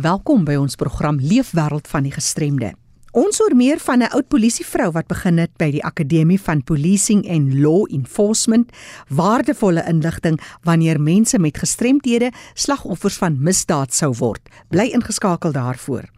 [0.00, 2.70] Welkom by ons program Leefwêreld van die Gestremde.
[3.12, 7.28] Ons hoor meer van 'n oud polisievrou wat begin het by die Akademie van Policing
[7.28, 8.72] and Law Enforcement,
[9.08, 14.40] waardevolle inligting wanneer mense met gestremthede slagoffers van misdaad sou word.
[14.70, 16.08] Bly ingeskakel daarvoor.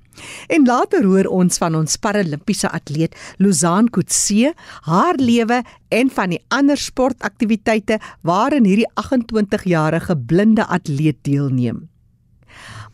[0.46, 6.44] En later hoor ons van ons paralimpiese atleet Lozaan Kutse, haar lewe en van die
[6.48, 11.88] ander sportaktiwiteite waarin hierdie 28-jarige blinde atleet deelneem.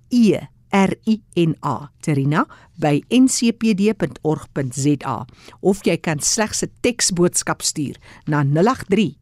[0.09, 0.39] E
[0.71, 2.45] R I N A Terina
[2.77, 5.25] by ncpd.org.za
[5.61, 9.17] of jy kan slegs 'n teksboodskap stuur na 083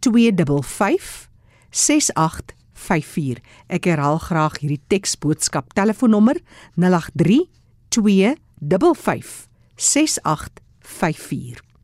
[0.00, 1.28] 255
[1.70, 3.40] 6854.
[3.66, 6.40] Ek herhaal graag hierdie teksboodskap telefoonnommer
[6.76, 7.48] 083
[7.88, 11.74] 255 6854.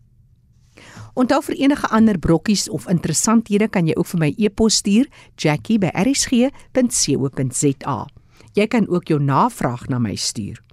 [1.18, 5.06] Onthou vir enige ander brokkies of interessanthede kan jy ook vir my e-pos stuur
[5.36, 8.06] jackie@rsg.co.za.
[8.54, 10.69] Jy kan ook jou navraag na my stuur.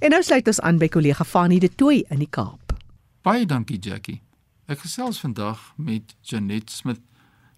[0.00, 2.74] En nou sluit ons aan by kollega Fanie De Tooy in die Kaap.
[3.22, 4.20] Baie dankie Jackie.
[4.66, 7.00] Ek gesels vandag met Janet Smit.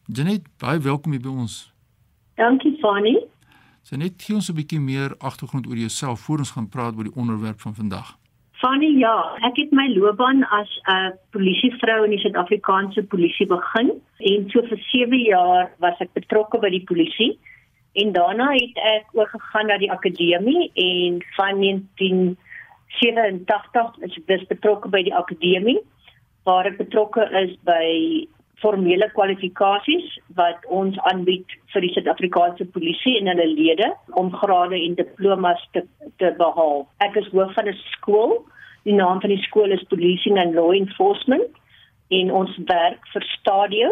[0.06, 1.72] Janet, baie welkom hier by ons.
[2.36, 3.18] Dankie Fanie.
[3.88, 7.16] Janet, gee ons 'n bietjie meer agtergrond oor jouself voor ons gaan praat oor die
[7.16, 8.16] onderwerp van vandag.
[8.52, 9.14] Fanie, ja,
[9.46, 14.62] ek het my loopbaan as 'n uh, polisievrou in die Suid-Afrikaanse polisie begin en so
[14.62, 17.38] vir 7 jaar was ek betrokke by die polisie
[17.98, 25.02] En daarna het ek oorgegaan na die akademie en van 1987 is ek betrokke by
[25.08, 25.80] die akademie
[26.46, 27.86] waar ek betrokke is by
[28.62, 30.06] formele kwalifikasies
[30.38, 33.88] wat ons aanbied vir die Suid-Afrikaanse polisie en hulle lede
[34.20, 35.82] om grade en diplomas te
[36.22, 36.80] te behaal.
[37.06, 38.32] Ek is hoof van 'n skool.
[38.86, 41.50] Die naam van die skool is Policing and Law Enforcement
[42.08, 43.88] en ons werk vir stadio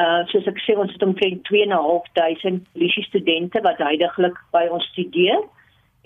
[0.00, 5.42] Uh soos ek sê ons het omtrent 2.500 polisie studente wat heidaglik by ons studeer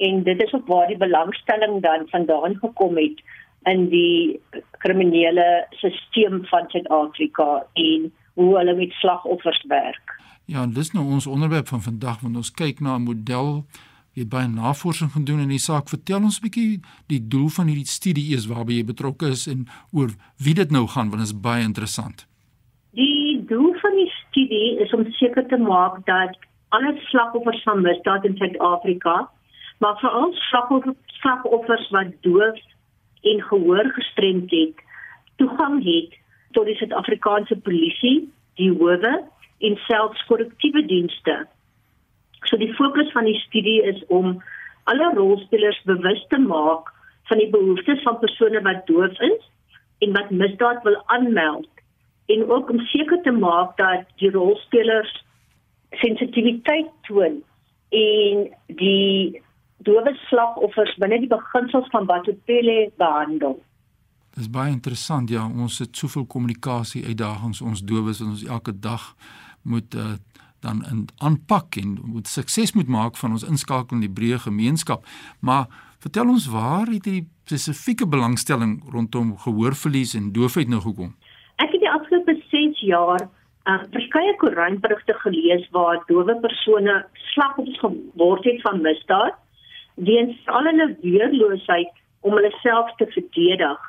[0.03, 3.23] en dit is ook waar die belangstelling dan vandaan gekom het
[3.71, 4.41] in die
[4.83, 10.19] kriminele stelsel van Suid-Afrika en hoe hulle met slagoffers werk.
[10.45, 13.65] Ja, en dis nou ons onderwerp van vandag want ons kyk na 'n model
[14.15, 15.89] jy het baie navorsing gedoen in die saak.
[15.89, 19.67] Vertel ons 'n bietjie die doel van hierdie studie is waarby jy betrokke is en
[19.93, 22.27] oor wie dit nou gaan want dit is baie interessant
[24.37, 26.37] studie is om seker te maak dat
[26.77, 29.31] alle slagoffers van misdaad in Suid-Afrika,
[29.81, 30.35] maar veral
[31.21, 32.59] slagoffers wat doof
[33.23, 34.83] en gehoor gestremd het,
[35.41, 36.19] toegang het
[36.53, 38.29] tot die Suid-Afrikaanse polisie,
[38.61, 39.15] die howe
[39.59, 41.47] en selfs korrektiewe dienste.
[42.45, 44.43] So die fokus van die studie is om
[44.85, 46.93] alle rolspelers bewus te maak
[47.31, 49.49] van die behoeftes van persone wat doof is
[50.05, 51.73] en wat misdaad wil aanmeld
[52.27, 55.25] en ook om seker te maak dat die rolspelers
[55.91, 57.43] sensitiwiteit toon
[57.89, 59.43] en die
[59.87, 63.61] dowe slagoffers binne die beginsels van Batopele behandel.
[64.35, 68.75] Dit is baie interessant ja, ons het soveel kommunikasie uitdagings ons dowes wat ons elke
[68.75, 69.15] dag
[69.63, 70.17] moet uh,
[70.61, 75.07] dan in aanpak en moet sukses moet maak van ons inskakeling in die breë gemeenskap.
[75.41, 75.67] Maar
[76.03, 81.15] vertel ons waar het die spesifieke belangstelling rondom gehoorverlies en doofheid nou gekom?
[82.07, 83.23] Afgelope 6 jaar
[83.67, 86.95] uh, verskeie koerantberigte gelees waar dowe persone
[87.33, 89.35] slagoffers geword het van misdaad
[89.95, 93.83] weens al hulle weerloosheid om hulle self te verdedig.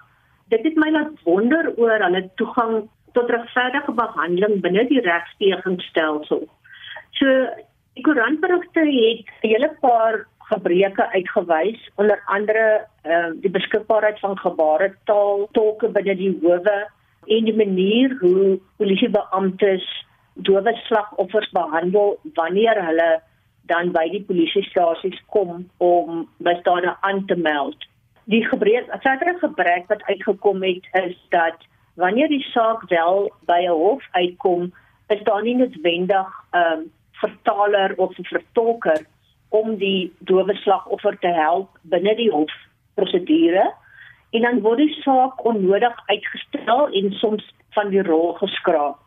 [0.50, 6.48] Dit het my laat wonder oor hulle toegang tot regverdige behandeling binne die regspegingsstelsel.
[7.22, 7.38] So
[7.94, 15.50] die koerantberigte het 'n hele paar gebreke uitgewys, onder andere uh, die beskikbaarheid van gebaretaal,
[15.52, 16.88] tolke binne die howe
[17.28, 19.86] en die manier hoe polisiebeamptes
[20.34, 23.22] dowe slagoffers behandel wanneer hulle
[23.68, 27.78] dan by die polisiestasies kom om misdade aan te meld.
[28.24, 31.58] Die gebrek, 'n gebrek wat uitgekom het is dat
[31.96, 34.74] wanneer die saak wel by 'n hof uitkom,
[35.08, 39.06] is daar nie noodwendig 'n um, vertaler of 'n vertolker
[39.50, 43.74] om die dowe slagoffer te help binne die hofprosedure
[44.32, 47.46] en dan word die saak onnodig uitgestel en soms
[47.78, 49.00] van die rol geskraap.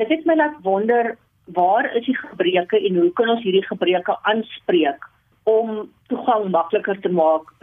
[0.00, 4.16] Dit het my laat wonder waar is die gebreke en hoe kan ons hierdie gebreke
[4.22, 5.06] aanspreek
[5.48, 7.54] om toegang makliker te maak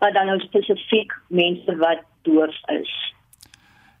[0.00, 2.92] vir dan nou spesifiek mense wat doof is.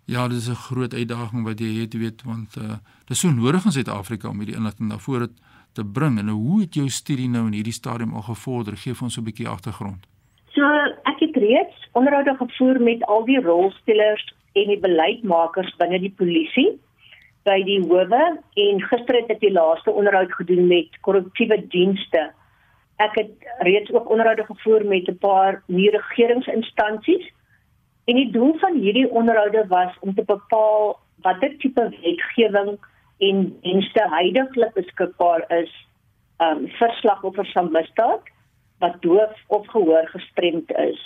[0.04, 3.64] Ja, dit is 'n groot uitdaging wat jy het weet want uh dis so nodig
[3.64, 5.28] in Suid-Afrika om hierdie inligting na vore
[5.72, 6.18] te bring.
[6.18, 8.76] En hoe het jou studie nou in hierdie stadium al gevorder?
[8.76, 10.06] Gee vir ons 'n bietjie agtergrond.
[11.44, 14.24] Reeds onderhoude gevoer met al die rolspelers
[14.54, 16.70] en die beleidsmakers binne die polisie
[17.44, 18.24] by die howe
[18.64, 22.30] en gister het ek die laaste onderhoud gedoen met korrektiewe dienste.
[23.04, 27.32] Ek het reeds ook onderhoude gevoer met 'n paar nie regeringsinstansies
[28.04, 32.76] En die doel van hierdie onderhoude was om te bepaal watter tipe wetgewing
[33.18, 35.72] en dienste heidaglik beskikbaar is
[36.44, 38.28] um vir slagoffers van misdaad
[38.84, 41.00] wat doof of gehoor gestremd is.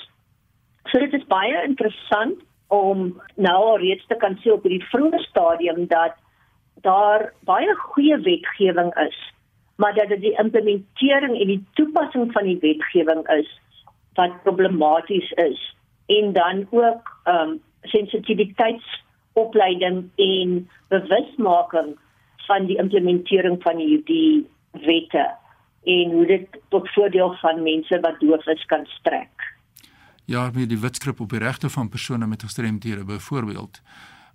[0.88, 2.38] So dit is baie interessant
[2.72, 6.14] om nou al reeds te kan sien op hierdie vroeë stadium dat
[6.86, 9.18] daar baie goeie wetgewing is,
[9.76, 13.50] maar dat dit die implementering en die toepassing van die wetgewing is
[14.18, 15.60] wat problematies is
[16.08, 21.98] en dan ook ehm um, sensitiwiteitsopleiding en bewusmaking
[22.48, 25.34] van die implementering van hierdie wette
[25.84, 29.57] en hoe dit tot voordeel van mense wat doof is kan strek.
[30.28, 33.80] Ja, wie die wetskrip op die regte van persone met gestremdhede byvoorbeeld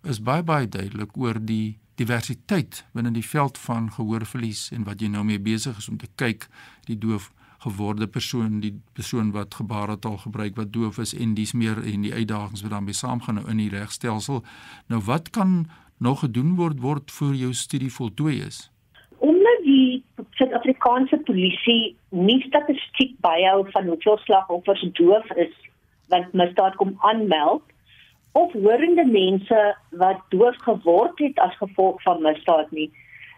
[0.10, 5.12] is baie baie duidelik oor die diversiteit binne die veld van gehoorverlies en wat jy
[5.13, 6.48] nou mee besig is om te kyk
[6.88, 7.28] die doof
[7.66, 12.13] geworde persoon, die persoon wat gebaretaal gebruik wat doof is en dis meer en die
[12.13, 14.42] uitdagings wat daarmee saamgaan nou in die regstelsel.
[14.90, 15.68] Nou wat kan
[15.98, 18.72] nog gedoen word word voor jou studie voltooi is?
[19.18, 20.01] Omdat die
[20.42, 25.54] Suid-Afrikaanse polisie nie statistiek byhou van hoeveel slagoffers doof is
[26.10, 27.64] wat misdaad kom aanmeld
[28.34, 32.90] of hoorende mense wat doof geword het as gevolg van misdaad nie,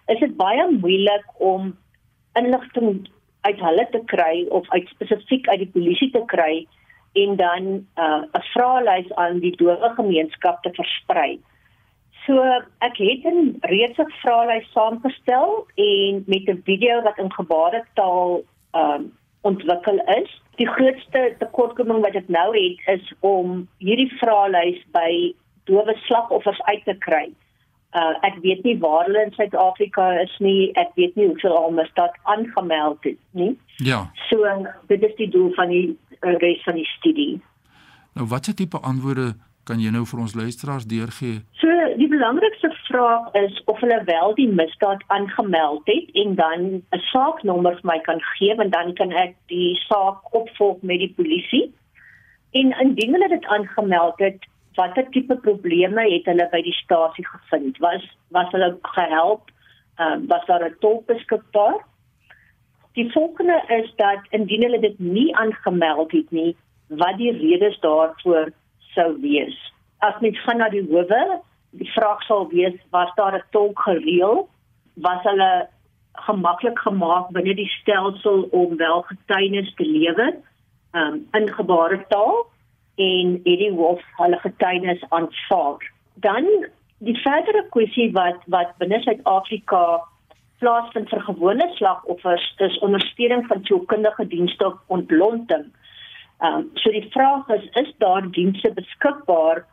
[0.08, 1.74] is dit baie moeilik om
[2.40, 3.08] inligting
[3.42, 6.66] uit hulle te kry of uit spesifiek uit die polisie te kry
[7.16, 7.88] en dan 'n
[8.36, 11.40] uh, vraelys aan die dowe gemeenskap te versprei.
[12.26, 12.42] So
[12.80, 18.42] ek het 'n reeds 'n vraelys saamgestel en met 'n video wat in gebaretaal
[18.74, 19.14] um
[19.45, 20.31] ontwikkel is.
[20.59, 25.33] Die grootste tekortkoming wat ek nou het is om hierdie vraelys by
[25.69, 27.27] dowe slagoffers uit te kry.
[27.95, 30.71] Uh, ek weet nie waar hulle in Suid-Afrika is nie.
[30.80, 33.53] Ek weet nie hoeveel al misdaad aangemeld is nie.
[33.88, 34.06] Ja.
[34.27, 34.44] So
[34.92, 35.88] dit is die doel van die
[36.19, 37.39] uh, res van die studie.
[38.15, 39.33] Nou watse tipe antwoorde
[39.66, 41.42] kan jy nou vir ons luisteraars deurgee?
[41.62, 41.70] So
[42.00, 46.62] die belangrikste vraag is of hulle wel die misdaad aangemeld het en dan
[46.98, 51.14] 'n saaknommer vir my kan gee en dan kan ek die saak opvolg met die
[51.18, 51.74] polisie.
[52.52, 54.45] En indien hulle dit aangemeld het,
[54.76, 57.78] watter tipe probleme het hulle by die stasie gevind?
[57.78, 59.52] Was was hulle gehelp?
[59.98, 61.80] Ehm uh, was daar 'n tolk beskikbaar?
[62.94, 66.56] Die volgende is dat indien hulle dit nie aangemeld het nie,
[66.88, 68.52] wat die redes daarvoor
[68.95, 69.56] sou wees.
[70.06, 71.21] As mens gaan na die howe,
[71.75, 74.47] die vraag sal wees, was daar 'n tolk gereël?
[74.95, 75.68] Was hulle
[76.25, 80.33] gemaklik gemaak binne die stelsel om wel getuienis te lewer
[80.94, 82.45] um, in gebaretaal?
[82.95, 85.83] en hierdie hof hulle getuienis aanvaar.
[86.23, 86.47] Dan
[87.04, 89.81] die verdere kwessie wat wat binne Suid-Afrika
[90.64, 95.68] plaasvind vir gewone slagoffers is ondersteuning van sielkundige dienste op ontlonting.
[96.44, 99.65] Ehm um, so die vraag is is daar dienste beskikbaar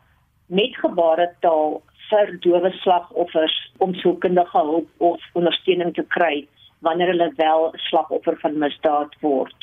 [0.47, 6.47] met gebaretaal vir dowe slagoffers om sielkundige hulp of ondersteuning te kry
[6.87, 9.62] wanneer hulle wel slagoffer van misdaad word?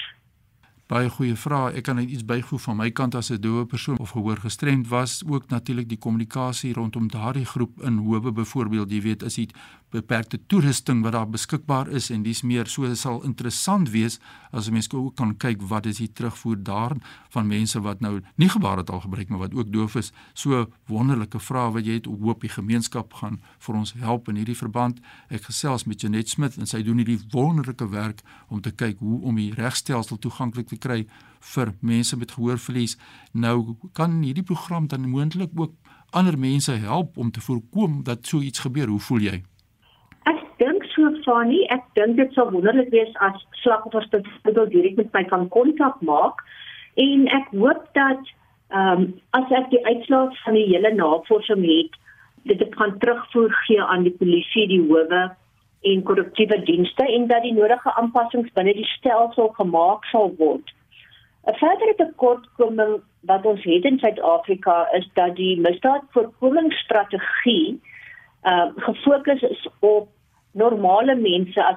[0.89, 1.75] Baie goeie vrae.
[1.77, 4.87] Ek kan net iets byvoeg van my kant as 'n doewe persoon of gehoor gestremd
[4.87, 9.53] was, ook natuurlik die kommunikasie rondom daardie groep in howe byvoorbeeld, jy weet, is dit
[9.89, 14.19] beperkte toerusting wat daar beskikbaar is en dis meer so sal interessant wees
[14.51, 16.97] as 'n mens ook kan kyk wat is die terugvoer daar
[17.29, 20.11] van mense wat nou nie gebaretaal gebruik maar wat ook doof is.
[20.33, 22.05] So wonderlike vrae wat jy het.
[22.05, 24.99] Hoop die gemeenskap gaan vir ons help in hierdie verband.
[25.29, 29.21] Ek gesels met Janet Smit en sy doen hierdie wonderlike werk om te kyk hoe
[29.21, 31.05] om die regstelsel toeganklik te kry
[31.53, 32.97] vir mense met gehoorverlies.
[33.33, 35.75] Nou kan hierdie program dan moontlik ook
[36.11, 38.87] ander mense help om te voorkom dat so iets gebeur.
[38.87, 39.43] Hoe voel jy?
[40.99, 44.27] so Fanny, ek dink dit sou wonderlik wees as slagoffers dit
[44.73, 46.43] direk met my kan kontak maak
[46.99, 48.21] en ek hoop dat
[48.69, 49.05] ehm um,
[49.37, 51.95] as ek die uitslae van die hele navorsing het,
[52.51, 55.23] dit kan terugvoer gee aan die polisie, die howe
[55.81, 60.73] en korrektiewe dienste en dat die nodige aanpassings binne die stelsel gemaak sal word.
[61.47, 67.81] 'n Verdere tekortkoming wat ons het in Suid-Afrika is dat die misdaadvoorkomingsstrategie
[68.43, 70.07] uh gefokus is op
[70.51, 71.75] normale mense as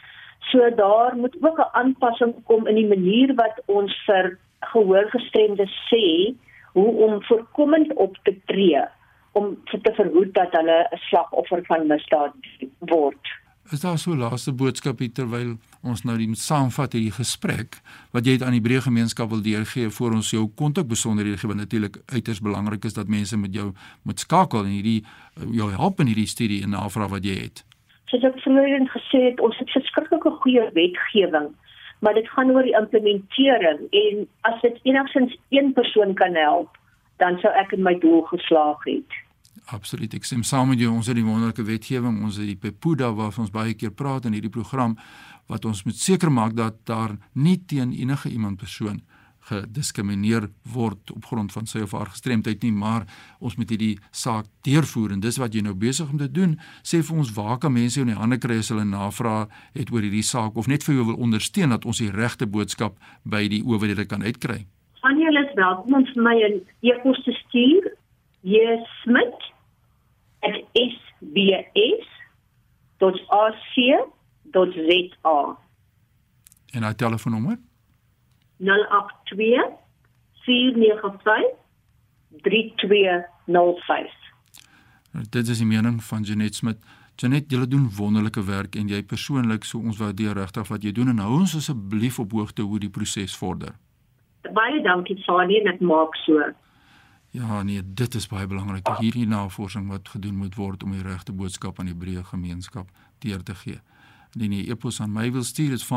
[0.51, 6.35] so daar moet ook 'n aanpassing kom in die manier wat ons vir gehoorgestremdes sê
[6.73, 8.85] hoe om voorkomend op te tree
[9.33, 12.33] om te verhoed dat hulle 'n slagoffer van misdaad
[12.79, 13.42] word.
[13.73, 17.81] Is daar so laaste boodskap hier terwyl ons nou die saamvat hierdie gesprek
[18.13, 21.49] wat jy het aan die breë gemeenskap wil deurgee voor ons jou kontak besonderhede gee
[21.49, 25.01] want natuurlik uiters belangrik is dat mense met jou moet skakel en hierdie
[25.57, 27.65] jou help in hierdie studie en navraag wat jy het
[28.13, 31.49] soos ek vroeër gesê het, ons het verskriklike goeie wetgewing,
[32.05, 36.77] maar dit gaan oor die implementering en as dit enigstens een persoon kan help,
[37.23, 39.21] dan sou ek in my doel geslaag het.
[39.71, 40.15] Absoluut.
[40.15, 40.91] Ek stem saam met jou.
[40.93, 44.33] Ons het die wonderlike wetgewing, ons het die Pepuda waarvan ons baie keer praat in
[44.33, 44.97] hierdie program
[45.51, 49.03] wat ons moet seker maak dat daar nie teen enige iemand persoon
[49.51, 53.07] gediskrimineer word op grond van sy of haar gestremdheid nie, maar
[53.43, 56.55] ons moet hierdie saak deurvoer en dis wat jy nou besig om te doen.
[56.87, 59.91] Sê vir ons waar kan mense jou in die hande kry as hulle navraag het
[59.91, 63.49] oor hierdie saak of net vir jou wil ondersteun dat ons die regte boodskap by
[63.51, 64.63] die owerhede kan uitkry.
[65.03, 67.91] Van julle is welkom om vir my 'n e-pos te stuur.
[68.43, 69.51] Jesmit
[70.41, 71.59] @ sbs.ac.za.
[76.73, 77.59] En hy telefoonnommer
[78.59, 78.79] 082
[79.37, 79.81] 082
[80.43, 81.61] 495
[82.41, 84.11] 3205.
[85.31, 86.79] Dit is die mening van Janet Smit.
[87.21, 91.13] Janet, jy doen wonderlike werk en jy persoonlik so ons waardeer regtig wat jy doen
[91.13, 93.77] en hou ons asseblief op hoogte hoe die proses vorder.
[94.57, 96.41] Baie dankie Fanie, dit maak so.
[97.33, 98.89] Ja, nee, dit is baie belangrik.
[98.99, 102.91] Hierdie navorsing wat gedoen moet word om die regte boodskap aan die breë gemeenskap
[103.25, 103.81] deur te gee.
[104.37, 105.89] Indien jy e-pos aan my wil stuur, is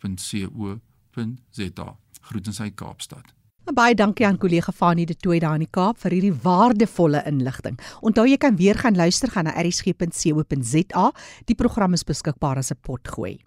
[0.00, 1.96] www.rsg.co.za.
[2.20, 3.34] Groetens uit Kaapstad.
[3.70, 7.78] Baie dankie aan kollega Fanie de Tooi daar in die Kaap vir hierdie waardevolle inligting.
[8.02, 11.12] Onthou jy kan weer gaan luister gaan na rsg.co.za.
[11.46, 13.38] Die program is beskikbaar as 'n potgooi.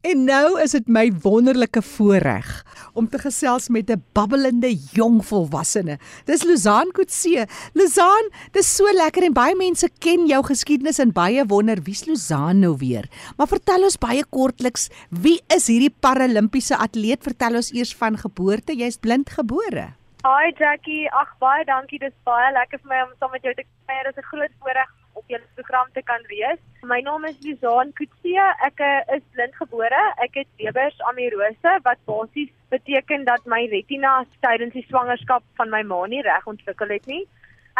[0.00, 2.48] En nou is dit my wonderlike voorreg
[2.96, 5.98] om te gesels met 'n babbelende jong volwassene.
[6.24, 7.46] Dis Luzan Kutse.
[7.74, 12.58] Luzan, dis so lekker en baie mense ken jou geskiedenis en baie wonder wie's Luzan
[12.58, 13.04] nou weer.
[13.36, 17.22] Maar vertel ons baie kortliks, wie is hierdie paralimpiese atleet?
[17.22, 18.72] Vertel ons eers van geboorte.
[18.72, 19.92] Jy's blind gebore.
[20.24, 21.98] Hi Jackie, ag baie dankie.
[21.98, 24.04] Dis baie lekker vir my om saam met jou te kuier.
[24.04, 24.88] Dit is 'n groot voorreg
[25.20, 26.60] op julle program te kan wees.
[26.82, 28.46] My naam is Lizaan Kutse.
[28.66, 28.80] Ek
[29.16, 30.00] is blindgebore.
[30.24, 34.14] Ek het Webers amirose wat basies beteken dat my retina
[34.46, 37.24] tydens die swangerskap van my ma nie reg ontwikkel het nie.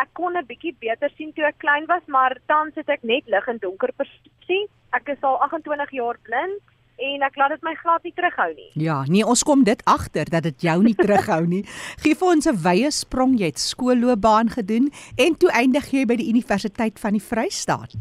[0.00, 3.26] Ek kon 'n bietjie beter sien toe ek klein was, maar tans het ek net
[3.26, 4.68] lig en donker perspeksie.
[4.92, 6.69] Ek is al 28 jaar blind
[7.00, 8.68] en ek laat dit my glad nie terughou nie.
[8.84, 11.64] Ja, nee, ons kom dit agter dat dit jou nie terughou nie.
[12.02, 16.16] Gee vir ons 'n wye sprong, jy het skoolloopbaan gedoen en toe eindig jy by
[16.20, 17.96] die Universiteit van die Vrystaat.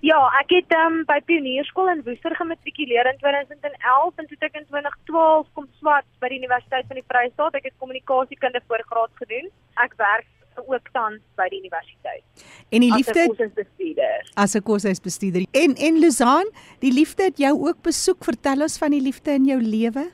[0.00, 4.66] Ja, ek het um, by Pionierskool in Woester gematrikuleer in 2011 en toe ek in
[4.72, 7.58] 2012 kom swat by die Universiteit van die Vrystaat.
[7.58, 9.50] Ek het kommunikasiekunde voorgraad gedoen.
[9.84, 10.28] Ek werk
[10.66, 12.22] ook tans by die universiteit.
[12.70, 14.30] En die liefde as 'n koshuisbestuurder.
[14.34, 15.46] As 'n koshuisbestuurder.
[15.50, 16.48] En en Luzaan,
[16.78, 18.24] die liefde het jou ook besoek.
[18.24, 20.10] Vertel ons van die liefde in jou lewe.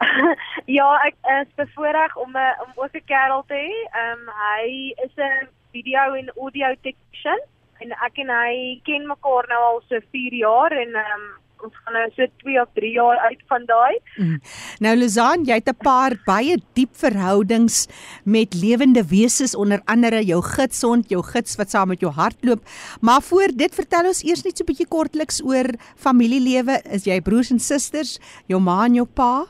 [0.78, 3.72] ja, ek is bevoorreg om 'n eh, om ook 'n kerel te hê.
[3.92, 7.40] Ehm um, hy is 'n video en audio technician
[7.78, 11.28] en ek en hy ken mekaar nou al so 4 jaar en ehm um,
[11.64, 13.98] ons gaan nou so 2 of 3 jaar uit van daai.
[14.16, 14.40] Mm.
[14.80, 17.86] Nou Lizaan, jy het 'n paar baie diep verhoudings
[18.24, 22.62] met lewende wesens onder andere jou gidshond, jou gids wat saam met jou hardloop.
[23.00, 26.82] Maar voor dit vertel ons eers net so 'n bietjie kortliks oor familielewe.
[26.90, 29.46] Is jy broers en susters, jou ma en jou pa?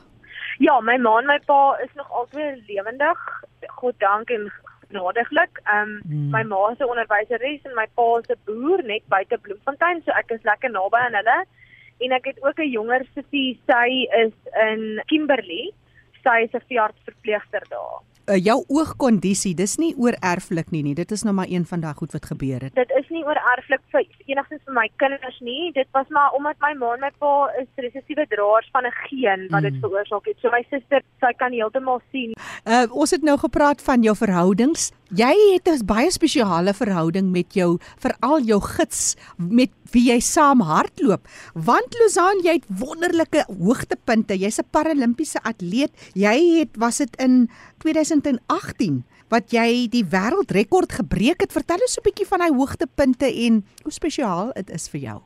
[0.59, 3.17] Ja, my ma en my pa is nog altyd lewendig.
[3.67, 4.51] God dank en
[4.91, 5.61] genadiglik.
[5.63, 6.29] Ehm um, hmm.
[6.29, 10.43] my ma 'n onderwyseres en my pa 'n boer net buite Bloemfontein, so ek is
[10.43, 11.39] lekker naby aan hulle.
[12.01, 13.89] En ek het ook 'n jonger sussie, sy
[14.23, 14.33] is
[14.69, 15.71] in Kimberley.
[16.23, 20.95] Sy is 'n veeartsverpleegster daar uh, jou oogkondisie, dis nie oorerflik nie nie.
[20.97, 22.75] Dit is nou maar een van daai goed wat gebeur het.
[22.77, 25.71] Dit is nie oorerflik vir enigstens vir my kinders nie.
[25.75, 29.47] Dit was maar omdat my ma en my pa is resessiewe draers van 'n geen
[29.49, 29.83] wat dit mm.
[29.83, 30.37] veroorsaak het.
[30.39, 32.33] So my suster, sy kan heeltemal sien.
[32.65, 34.91] Uh ons het nou gepraat van jou verhoudings.
[35.11, 40.61] Jy het 'n baie spesiale verhouding met jou veral jou gids met wie jy saam
[40.61, 41.27] hardloop.
[41.53, 44.39] Want Lozaan, jy het wonderlike hoogtepunte.
[44.39, 45.91] Jy's 'n paralimpiese atleet.
[46.13, 47.49] Jy het was dit in
[47.79, 51.51] 2018 wat jy die wêreldrekord gebreek het.
[51.51, 55.21] Vertel ons 'n bietjie van daai hoogtepunte en hoe spesiaal dit is vir jou.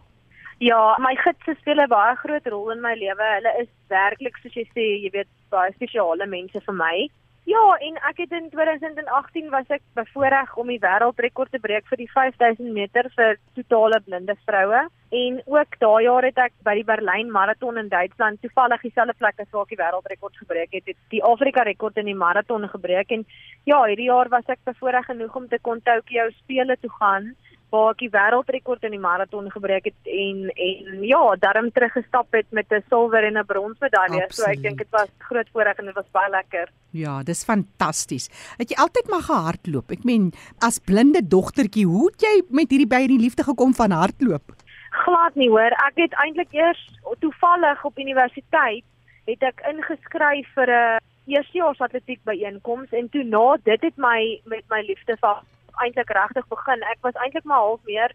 [0.58, 3.22] Ja, my gidse speel 'n baie groot rol in my lewe.
[3.38, 7.10] Hulle is werklik soos jy sê, jy weet, baie spesiale mense vir my.
[7.46, 12.00] Ja, en ek het in 2018 was ek bevoorreg om die wêreldrekord te breek vir
[12.02, 14.82] die 5000 meter vir totale blinde vroue.
[15.14, 19.38] En ook daai jaar het ek by die Berlyn maraton in Duitsland toevallig dieselfde plek
[19.44, 23.14] as waar ek die wêreldrekord gebreek het, het die Afrika rekord in die maraton gebreek
[23.14, 23.28] en
[23.70, 27.36] ja, hierdie jaar was ek bevoorreg genoeg om te kon Tokyo spele toe gaan
[27.75, 32.48] waar ek die wêreldrekord in die maraton gebreek het en en ja, daarom teruggestap het
[32.51, 34.25] met 'n silwer en 'n bronsmedalje.
[34.29, 36.72] So ek dink dit was groot voorreg en dit was baie lekker.
[36.91, 38.29] Ja, dis fantasties.
[38.58, 39.91] Het jy altyd maar gehardloop?
[39.91, 43.91] Ek meen, as blinde dogtertjie, hoe het jy met hierdie by die liefde gekom van
[43.91, 44.55] hardloop?
[44.91, 45.74] Glad nie hoor.
[45.88, 46.82] Ek het eintlik eers
[47.20, 48.84] toevallig op universiteit
[49.25, 54.63] het ek ingeskryf vir 'n eerstejaars atletiek byeenkoms en toe na dit het my met
[54.70, 55.41] my liefde vir
[55.84, 56.84] eintlik regtig begin.
[56.84, 58.12] Ek was eintlik maar half meer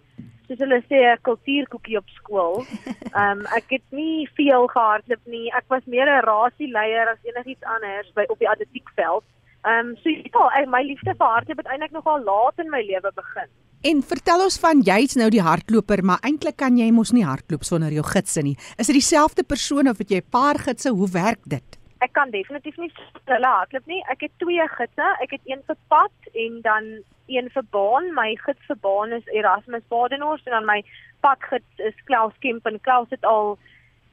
[0.50, 2.56] soos hulle sê 'n kultuurkoekie op skool.
[3.14, 5.46] Ehm um, ek het nie veel gehardloop nie.
[5.54, 9.24] Ek was meer 'n rasieleier as enigiets anders by op die atletiekveld.
[9.62, 13.12] Ehm um, so ja, my liefde vir hardloop het eintlik nogal laat in my lewe
[13.14, 13.48] begin.
[13.80, 17.62] En vertel ons van jy's nou die hardloper, maar eintlik kan jy mos nie hardloop
[17.64, 18.56] sonder jou gidse nie.
[18.76, 20.90] Is dit dieselfde persoon of het jy 'n paar gidse?
[20.90, 21.79] Hoe werk dit?
[22.00, 22.90] Ek kan definitief nie
[23.28, 24.00] hulle hardloop nie.
[24.12, 25.08] Ek het twee gidse.
[25.24, 26.92] Ek het een vir pad en dan
[27.30, 28.12] een vir baan.
[28.16, 30.80] My gids vir baan is Erasmus Badenhorst en dan my
[31.20, 33.58] padgids is Klaus Kemp en Klaus het al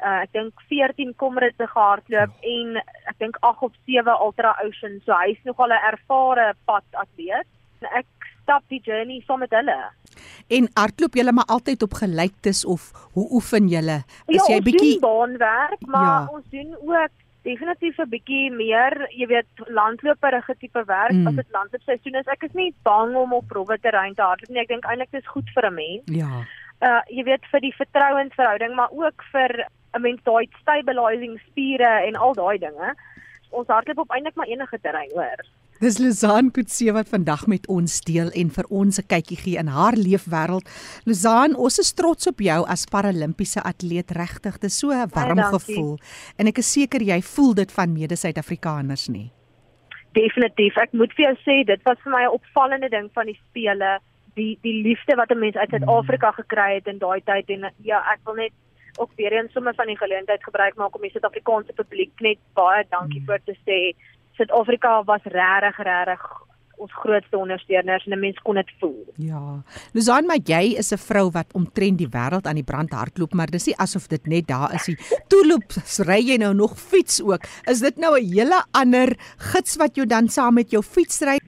[0.03, 2.54] uh, ek dink 14 komritte gehardloop ja.
[2.54, 5.00] en ek dink 8 of 7 ultra ocean.
[5.06, 7.47] So hy's nogal 'n ervare padatleet.
[7.93, 8.08] Ek
[8.43, 9.78] stap die journey saam met hulle.
[10.50, 14.04] En hardloop julle maar altyd op gelyktes of hoe oefen julle?
[14.28, 16.28] Is ja, jy bietjie baanwerk, maar ja.
[16.32, 17.12] ons doen ook
[17.43, 21.28] definitief 'n bietjie meer, jy weet, landloperige tipe werk mm.
[21.28, 22.28] as dit landloopseisoen is.
[22.28, 24.62] Ek is nie bang om op rowwe terrein te hardloop nie.
[24.62, 26.04] Ek dink eintlik dit is goed vir 'n mens.
[26.06, 26.43] Ja.
[26.82, 32.15] Uh jy weet vir die vertrouensverhouding, maar ook vir 'n mens daai stabilizing spiere en
[32.15, 32.95] al daai dinge.
[33.50, 35.45] Ons hardloop op eintlik maar enige terrein, hoor.
[35.77, 39.67] Dis Lizaan Kutse wat vandag met ons deel en vir ons 'n kykie gee in
[39.67, 40.65] haar leefwêreld.
[41.05, 44.57] Lizaan, ons is trots op jou as paralimpiese atleet regtig.
[44.57, 45.99] Dit is so 'n warm Ay, gevoel
[46.37, 49.31] en ek is seker jy voel dit van mede-Suid-Afrikaners nie.
[50.13, 50.77] Definitief.
[50.77, 53.99] Ek moet vir jou sê dit was vir my 'n opvallende ding van die spele,
[54.35, 58.01] die die liefde wat 'n mens uit Suid-Afrika gekry het in daai tyd en ja,
[58.13, 58.51] ek wil net
[58.97, 62.83] ook weer eens sommer van die geleentheid gebruik maak om die Suid-Afrikaanse publiek net baie
[62.89, 63.25] dankie mm.
[63.25, 63.93] vir te sê
[64.38, 66.47] Suid-Afrika was regtig regtig
[66.78, 69.06] ons grootste ondersteuners en 'n mens kon dit voel.
[69.15, 69.63] Ja.
[69.93, 73.47] Luzan, maar jy is 'n vrou wat omtrent die wêreld aan die brand hardloop, maar
[73.47, 74.97] dis nie asof dit net daar is nie.
[75.28, 75.71] Toeloop,
[76.06, 77.43] ry jy nou nog fiets ook?
[77.65, 81.39] Is dit nou 'n hele ander gids wat jou dan saam met jou fiets ry?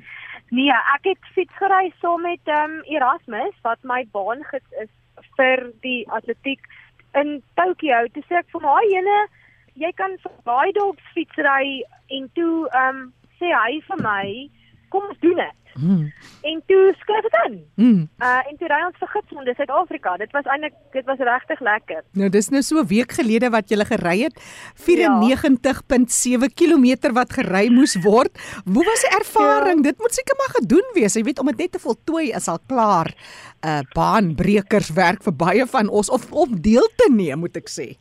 [0.50, 4.90] Nee, ek het fiets gery saam met ehm um, Erasmus wat my baangids is
[5.38, 6.60] vir die atletiek
[7.14, 8.08] in Tokio.
[8.14, 9.28] Toe sê ek vir my, "Jene,
[9.80, 11.84] jy kan vir baie dalk fietsry
[12.18, 13.08] en toe ehm um,
[13.40, 14.28] sê hy vir my
[14.90, 15.56] kom ons doen dit.
[15.80, 16.14] Mm.
[16.50, 17.56] En toe skryf dit in.
[17.76, 18.02] Mm.
[18.26, 20.16] Uh en toe ry ons vir gids in Suid-Afrika.
[20.18, 22.02] Dit was eintlik dit was regtig lekker.
[22.20, 24.36] Nou dis nou so 'n week gelede wat jy gery het.
[24.76, 26.50] 94.7 ja.
[26.60, 28.34] km wat gery moes word.
[28.66, 29.78] Hoe was die ervaring?
[29.86, 29.92] Ja.
[29.92, 31.16] Dit moet seker maar gedoen wees.
[31.16, 33.14] Jy weet om dit net te voltooi is al klaar.
[33.66, 37.96] Uh baanbrekers werk vir baie van ons of om deel te neem, moet ek sê.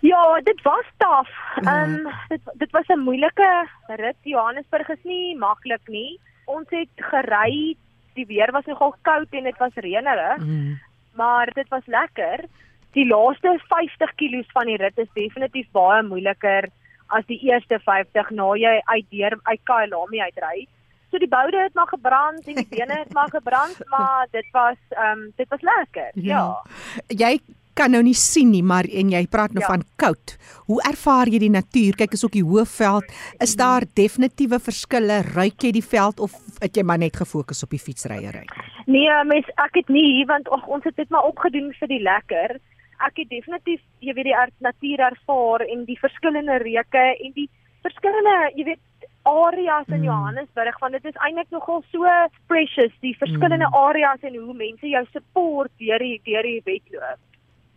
[0.00, 1.28] Ja, dit was taaf.
[1.64, 4.20] Ehm um, dit dit was 'n moeilike rit.
[4.22, 6.20] Johannesburg is nie maklik nie.
[6.44, 7.76] Ons het gery.
[8.14, 10.36] Die weer was nogal koud en dit was reënerig.
[10.36, 10.80] Mm.
[11.14, 12.44] Maar dit was lekker.
[12.92, 16.68] die laaste 50 kg van die rit is definitief baie moeiliker
[17.16, 20.66] as die eerste 50 na jy uit deur uit Kyalami uitry.
[21.10, 24.80] So die boude het maar gebrand en die bene het maar gebrand, maar dit was
[24.90, 26.10] ehm um, dit was lekker.
[26.14, 26.42] Ja.
[26.42, 27.24] ja.
[27.24, 27.40] Jy
[27.78, 29.70] kan nou nie sien nie, maar en jy praat nou ja.
[29.70, 30.34] van koud.
[30.66, 31.98] Hoe ervaar jy die natuur?
[32.00, 33.12] Kyk, is ook die Hoëveld.
[33.44, 35.20] Is daar definitiewe verskille?
[35.34, 38.46] Ruik jy die veld of het jy maar net gefokus op die fietsryery?
[38.90, 42.58] Nee, mens ek het nie want och, ons het dit maar opgedoen vir die lekker.
[43.06, 47.46] Ek het definitief, jy weet die natuur ervaar en die verskillende reuke en die
[47.86, 48.84] verskillende, jy weet
[49.28, 50.08] areas in mm.
[50.08, 52.08] Johannesburg want dit is eintlik nogal so
[52.50, 53.76] precious die verskillende mm.
[53.76, 57.20] areas en hoe mense jou support deur die deur die wedloop.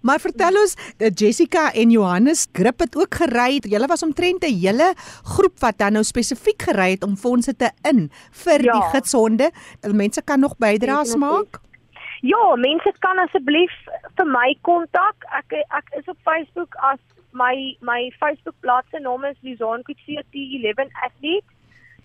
[0.02, 3.60] Maar vertel ons, dat Jessica en Johannes grip het ook gery.
[3.70, 7.70] Julle was omtrent 'n hele groep wat dan nou spesifiek gery het om fondse te
[7.82, 8.72] in vir ja.
[8.72, 9.52] die gidshonde.
[9.82, 11.60] Mense kan nog bydraes maak.
[12.22, 13.74] Ja, mense kan asseblief
[14.16, 15.26] vir my kontak.
[15.38, 17.00] Ek ek is op Facebook as
[17.34, 21.48] my my Facebook bladsy naam is Lizaan Kutsie T11 athlete.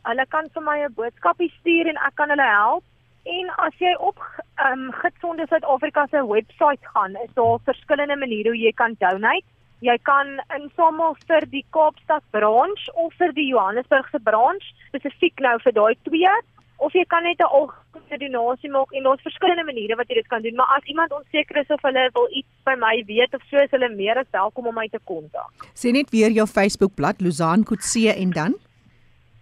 [0.07, 2.85] Hulle kan vir my 'n boodskapie stuur en ek kan hulle help.
[3.27, 4.21] En as jy op
[4.63, 9.47] ehm um, Gitsonde Suid-Afrika se webwerf gaan, is daar verskillende maniere hoe jy kan donate.
[9.85, 15.75] Jy kan insamel vir die Kaapstad branch of vir die Johannesburgse branch, spesifiek nou vir
[15.77, 16.33] daai twee,
[16.77, 20.29] of jy kan net 'n algemene donasie maak en daar's verskillende maniere wat jy dit
[20.29, 23.43] kan doen, maar as iemand onseker is of hulle wil iets by my weet of
[23.51, 25.69] so, is hulle meer as welkom om my te kontak.
[25.75, 28.55] Sien net weer jou Facebook bladsy Luzan Kutse en dan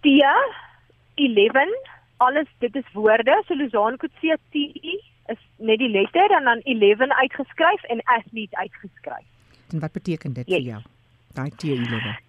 [0.03, 0.07] T
[1.15, 4.55] 11 alles dit is woorde so Luzan Kutse T
[5.33, 9.27] is net die letter en dan 11 uitgeskryf en athlete uitgeskryf.
[9.73, 10.57] En wat beteken dit yes.
[10.57, 10.83] vir jou?
[11.35, 12.21] Daai T11.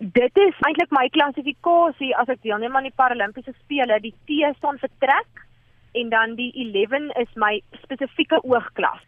[0.00, 4.00] Dit is eintlik my klassifikasie as ek deelneem aan die Paralimpiese spele.
[4.00, 5.46] Die T staan vir trek
[5.92, 9.02] en dan die 11 is my spesifieke oogklas.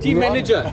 [0.01, 0.73] Team manager.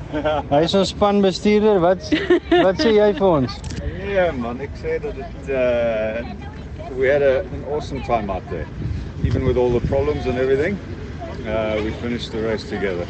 [0.49, 1.79] hy is ons spanbestuurder.
[1.79, 2.09] Wat
[2.49, 3.59] wat sê jy vir ons?
[4.01, 6.50] Nee man, ek sê dat dit uh
[6.97, 8.67] we had a, an awesome time out there.
[9.23, 10.77] Even with all the problems and everything,
[11.47, 13.07] uh, we finished the race together.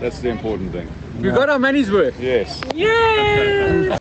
[0.00, 0.88] That's the important thing.
[1.20, 2.18] We got our money's worth.
[2.20, 2.60] Yes.
[2.74, 3.98] Yay!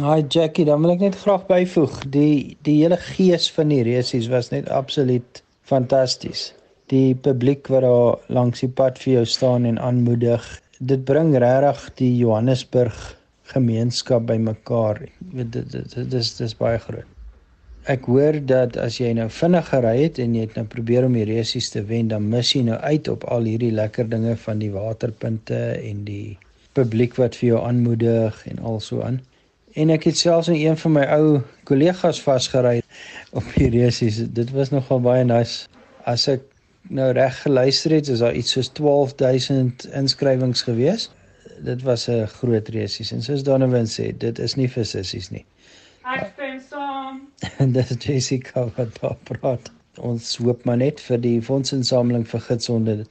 [0.00, 4.30] Hi Jackie, dan wil ek net graag byvoeg, die die hele gees van die resies
[4.32, 6.46] was net absoluut fantasties.
[6.88, 10.46] Die publiek wat daar langs die pad vir jou staan en aanmoedig,
[10.80, 12.96] dit bring regtig die Johannesburg
[13.52, 15.04] gemeenskap bymekaar.
[15.36, 17.11] Dit dit dit is dis baie groot
[17.90, 21.16] ek hoor dat as jy nou vinnig gery het en jy het nou probeer om
[21.18, 24.62] die resies te wen, dan mis jy nou uit op al hierdie lekker dinge van
[24.62, 26.38] die waterpunte en die
[26.78, 29.20] publiek wat vir jou aanmoedig en also aan.
[29.74, 31.26] En ek het selfs in een van my ou
[31.68, 32.82] kollegas vasgery
[33.32, 34.20] op die resies.
[34.36, 35.66] Dit was nogal baie nice.
[36.04, 36.44] As ek
[36.92, 41.08] nou reg geluister het, is daar iets soos 12000 inskrywings gewees.
[41.64, 45.44] Dit was 'n groot resies en soos Donovan sê, dit is nie vir sissies nie.
[46.02, 46.34] Ek
[47.76, 49.72] dis Jessica wat daar praat.
[50.00, 53.02] Ons hoop maar net vir die fondsinsameling vir gidshonde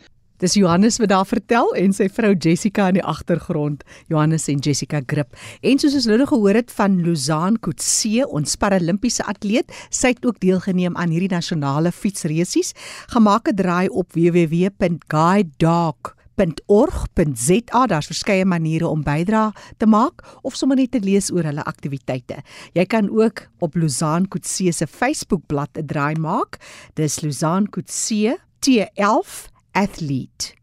[0.41, 3.83] Dis Johannes wat daar vertel en sy vrou Jessica in die agtergrond.
[4.09, 5.37] Johannes en Jessica Grip.
[5.61, 10.41] En soos ons nou gehoor het van Luzaan Kutse, ons paralimpiese atleet, sy het ook
[10.41, 12.73] deelgeneem aan hierdie nasionale fietsresies.
[13.13, 14.17] Gemaak 'n draai op
[16.41, 17.85] www.guidedog.org.za.
[17.85, 22.41] Daar's verskeie maniere om bydra te maak of sommer net te lees oor hulle aktiwiteite.
[22.73, 26.57] Jy kan ook op Luzaan Kutse se Facebookblad 'n draai maak.
[26.93, 30.53] Dis Luzaan Kutse T11 athlete.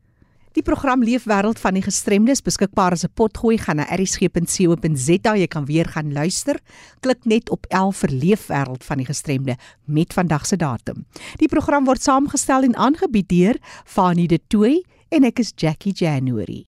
[0.52, 5.36] Die program Leefwêreld van die Gestremdes beskikbaar as 'n potgooi gaan na erisg.co.za.
[5.36, 6.60] Jy kan weer gaan luister.
[7.00, 11.06] Klik net op 11 vir Leefwêreld van die Gestremde met vandag se datum.
[11.36, 16.68] Die program word saamgestel en aangebied deur Fanie De Tooy en ek is Jackie January.